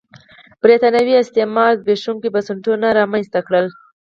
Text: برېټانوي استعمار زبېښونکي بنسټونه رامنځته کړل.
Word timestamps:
برېټانوي 0.61 1.15
استعمار 1.19 1.71
زبېښونکي 1.81 2.27
بنسټونه 2.33 2.87
رامنځته 2.99 3.39
کړل. 3.47 3.65